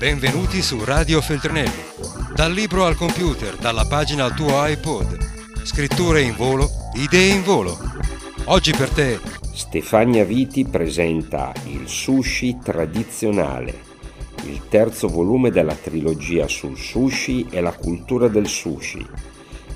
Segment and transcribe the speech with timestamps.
[0.00, 1.82] Benvenuti su Radio Feltrinelli.
[2.34, 5.62] Dal libro al computer, dalla pagina al tuo iPod.
[5.62, 7.76] Scritture in volo, idee in volo.
[8.44, 9.20] Oggi per te
[9.52, 13.78] Stefania Viti presenta il sushi tradizionale,
[14.44, 19.06] il terzo volume della trilogia sul sushi e la cultura del sushi.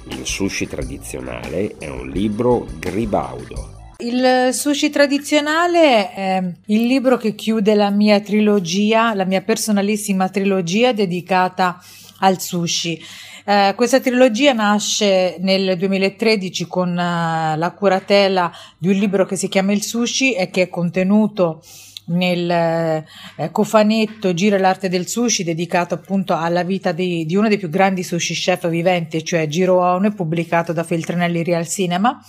[0.08, 3.63] Il sushi tradizionale è un libro gribaudo.
[4.04, 10.92] Il sushi tradizionale è il libro che chiude la mia trilogia, la mia personalissima trilogia
[10.92, 11.82] dedicata
[12.18, 13.02] al sushi.
[13.46, 19.48] Eh, questa trilogia nasce nel 2013 con uh, la curatela di un libro che si
[19.48, 21.62] chiama Il sushi e che è contenuto
[22.06, 27.58] nel eh, cofanetto Gira l'arte del sushi dedicato appunto alla vita di, di, uno dei
[27.58, 32.22] più grandi sushi chef viventi, cioè Giro Ono, pubblicato da Feltrinelli Real Cinema.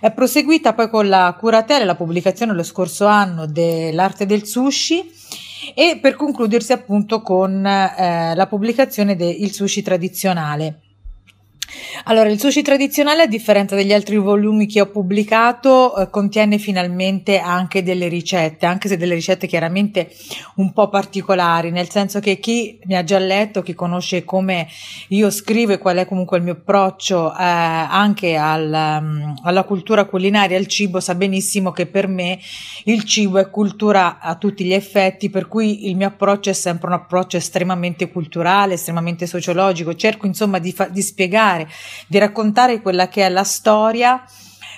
[0.00, 5.10] È proseguita poi con la curatela la pubblicazione lo scorso anno dell'arte del sushi
[5.74, 10.80] e per concludersi appunto con eh, la pubblicazione del sushi tradizionale.
[12.06, 17.38] Allora, il sushi tradizionale, a differenza degli altri volumi che ho pubblicato, eh, contiene finalmente
[17.38, 20.10] anche delle ricette, anche se delle ricette chiaramente
[20.56, 24.68] un po' particolari, nel senso che chi mi ha già letto, chi conosce come
[25.08, 30.04] io scrivo e qual è comunque il mio approccio eh, anche al, um, alla cultura
[30.04, 32.38] culinaria, al cibo, sa benissimo che per me
[32.84, 36.88] il cibo è cultura a tutti gli effetti, per cui il mio approccio è sempre
[36.88, 39.94] un approccio estremamente culturale, estremamente sociologico.
[39.94, 41.66] Cerco insomma di, fa- di spiegare
[42.06, 44.22] di raccontare quella che è la storia,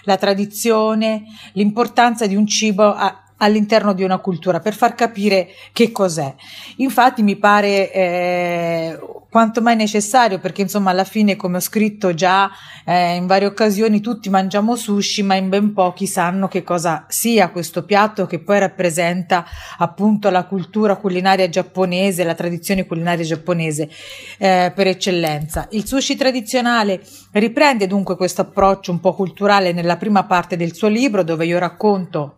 [0.05, 5.93] la tradizione, l'importanza di un cibo a, all'interno di una cultura per far capire che
[5.93, 6.35] cos'è.
[6.77, 8.99] Infatti mi pare eh,
[9.37, 12.51] quanto mai necessario perché insomma alla fine come ho scritto già
[12.87, 17.51] eh, in varie occasioni tutti mangiamo sushi ma in ben pochi sanno che cosa sia
[17.51, 19.45] questo piatto che poi rappresenta
[19.77, 23.91] appunto la cultura culinaria giapponese, la tradizione culinaria giapponese
[24.39, 25.69] eh, per eccellenza.
[25.73, 27.03] Il sushi tradizionale
[27.33, 31.59] riprende dunque questo approccio un po' culturale nella prima parte del suo libro dove io
[31.59, 32.37] racconto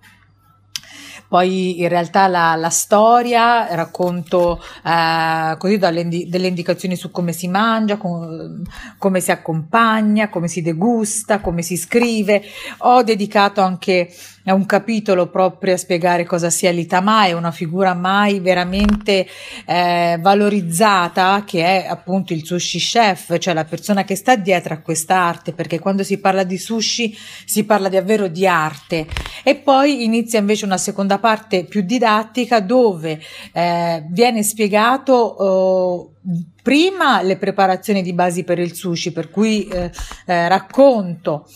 [1.29, 7.49] poi in realtà la, la storia, racconto eh, così dalle, delle indicazioni su come si
[7.49, 8.63] mangia, com,
[8.97, 12.43] come si accompagna, come si degusta, come si scrive.
[12.79, 14.11] Ho dedicato anche
[14.53, 19.27] un capitolo proprio a spiegare cosa sia l'Itamae, una figura mai veramente
[19.67, 24.81] eh, valorizzata che è appunto il sushi chef, cioè la persona che sta dietro a
[24.81, 29.07] quest'arte, perché quando si parla di sushi si parla davvero di arte.
[29.43, 33.21] E poi inizia invece una seconda parte più didattica dove
[33.53, 36.17] eh, viene spiegato eh,
[36.63, 39.91] prima le preparazioni di basi per il sushi, per cui eh,
[40.27, 41.47] eh, racconto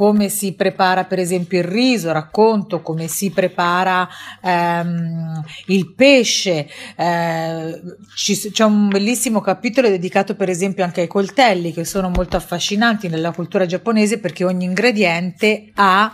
[0.00, 4.08] come si prepara per esempio il riso, racconto come si prepara
[4.42, 6.66] ehm, il pesce,
[6.96, 7.82] eh,
[8.14, 13.08] ci, c'è un bellissimo capitolo dedicato per esempio anche ai coltelli che sono molto affascinanti
[13.08, 16.10] nella cultura giapponese perché ogni ingrediente ha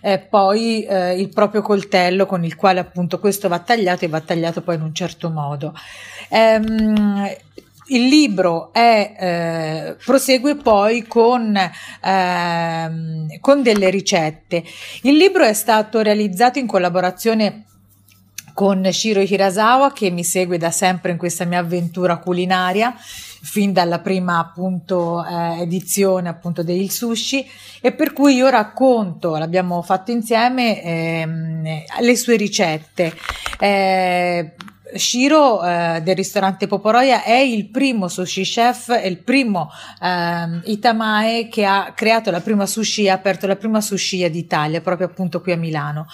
[0.00, 4.18] eh, poi eh, il proprio coltello con il quale appunto questo va tagliato e va
[4.18, 5.72] tagliato poi in un certo modo.
[6.28, 7.30] Ehm,
[7.94, 12.90] il libro è, eh, prosegue poi con, eh,
[13.40, 14.64] con delle ricette.
[15.02, 17.64] Il libro è stato realizzato in collaborazione
[18.54, 23.98] con Shiro Hirasawa che mi segue da sempre in questa mia avventura culinaria fin dalla
[23.98, 27.44] prima appunto eh, edizione appunto del sushi
[27.80, 33.12] e per cui io racconto, l'abbiamo fatto insieme, ehm, le sue ricette.
[33.58, 34.54] Eh,
[34.94, 39.70] Shiro eh, del ristorante Poporoia è il primo sushi chef, è il primo
[40.00, 45.06] eh, Itamae che ha creato la prima sushi, ha aperto la prima sushi d'Italia, proprio
[45.06, 46.06] appunto qui a Milano.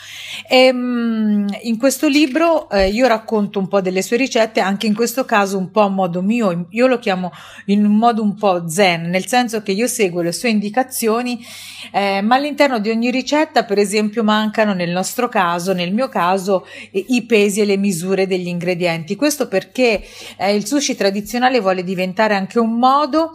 [0.49, 4.87] E, mh, mm, in questo libro eh, io racconto un po' delle sue ricette, anche
[4.87, 7.31] in questo caso un po' a modo mio, io lo chiamo
[7.67, 11.45] in un modo un po' zen, nel senso che io seguo le sue indicazioni,
[11.93, 16.67] eh, ma all'interno di ogni ricetta, per esempio, mancano nel nostro caso, nel mio caso,
[16.93, 19.17] i pesi e le misure degli ingredienti ingredienti.
[19.17, 20.03] Questo perché
[20.37, 23.33] eh, il sushi tradizionale vuole diventare anche un modo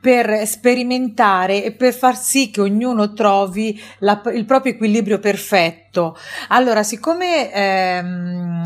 [0.00, 5.87] per sperimentare e per far sì che ognuno trovi la, il proprio equilibrio perfetto.
[6.48, 8.62] Allora, siccome ehm,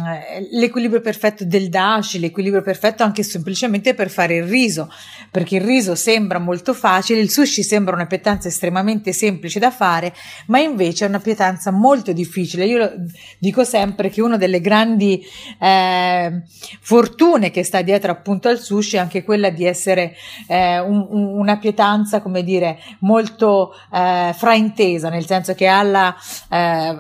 [0.53, 4.91] l'equilibrio perfetto del dashi, l'equilibrio perfetto anche semplicemente per fare il riso,
[5.31, 10.15] perché il riso sembra molto facile, il sushi sembra una pietanza estremamente semplice da fare,
[10.47, 12.65] ma invece è una pietanza molto difficile.
[12.67, 12.93] Io
[13.39, 15.23] dico sempre che una delle grandi
[15.61, 16.43] eh,
[16.81, 20.15] fortune che sta dietro appunto al sushi è anche quella di essere
[20.49, 26.15] eh, un, un una pietanza, come dire, molto eh, fraintesa, nel senso che alla,
[26.49, 26.97] eh,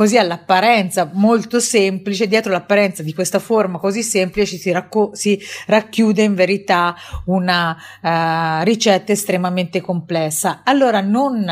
[0.00, 6.22] così all'apparenza molto semplice, dietro l'apparenza di questa forma così semplice si, racco- si racchiude
[6.22, 10.62] in verità una uh, ricetta estremamente complessa.
[10.64, 11.44] Allora non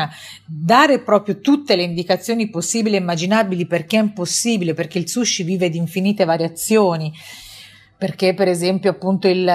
[0.47, 5.69] dare proprio tutte le indicazioni possibili e immaginabili perché è impossibile, perché il sushi vive
[5.69, 7.13] di infinite variazioni
[7.99, 9.45] perché per esempio appunto il,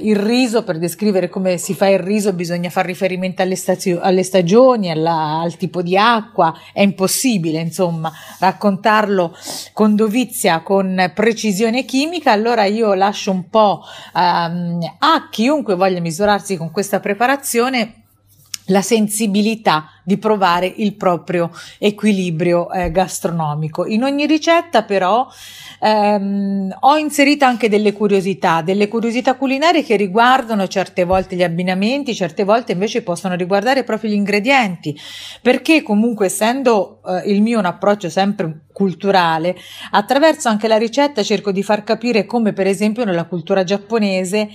[0.00, 4.22] il, riso, per descrivere come si fa il riso bisogna fare riferimento alle, stazio, alle
[4.22, 9.36] stagioni, alla, al tipo di acqua, è impossibile insomma raccontarlo
[9.74, 13.82] con dovizia, con precisione chimica, allora io lascio un po'
[14.14, 17.96] um, a chiunque voglia misurarsi con questa preparazione
[18.66, 23.86] la sensibilità di provare il proprio equilibrio eh, gastronomico.
[23.86, 25.28] In ogni ricetta però
[25.82, 32.14] ehm, ho inserito anche delle curiosità, delle curiosità culinarie che riguardano certe volte gli abbinamenti,
[32.14, 34.96] certe volte invece possono riguardare proprio gli ingredienti,
[35.42, 39.56] perché comunque essendo eh, il mio un approccio sempre culturale,
[39.90, 44.48] attraverso anche la ricetta cerco di far capire come per esempio nella cultura giapponese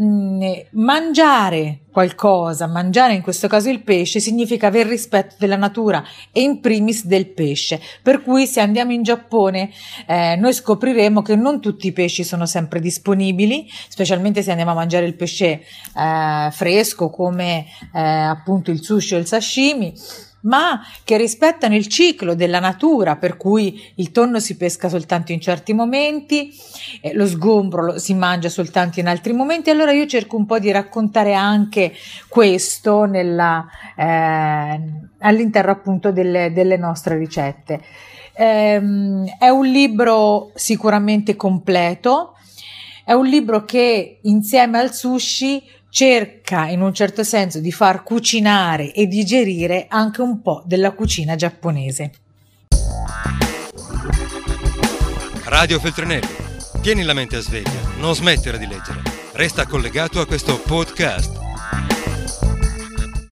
[0.00, 0.42] Mm,
[0.72, 6.60] mangiare qualcosa, mangiare in questo caso il pesce, significa aver rispetto della natura e in
[6.60, 7.80] primis del pesce.
[8.02, 9.70] Per cui se andiamo in Giappone
[10.06, 14.74] eh, noi scopriremo che non tutti i pesci sono sempre disponibili, specialmente se andiamo a
[14.74, 15.62] mangiare il pesce
[15.96, 19.94] eh, fresco come eh, appunto il sushi o il sashimi
[20.42, 25.40] ma che rispettano il ciclo della natura, per cui il tonno si pesca soltanto in
[25.40, 26.52] certi momenti,
[27.00, 29.70] eh, lo sgombro lo si mangia soltanto in altri momenti.
[29.70, 31.92] Allora io cerco un po' di raccontare anche
[32.28, 34.80] questo nella, eh,
[35.18, 37.80] all'interno appunto delle, delle nostre ricette.
[38.34, 42.34] Ehm, è un libro sicuramente completo,
[43.04, 48.92] è un libro che insieme al sushi cerca in un certo senso di far cucinare
[48.92, 52.12] e digerire anche un po' della cucina giapponese.
[55.44, 56.28] Radio Feltrinelli,
[56.82, 59.02] tieni la mente a sveglia, non smettere di leggere,
[59.32, 61.97] resta collegato a questo podcast.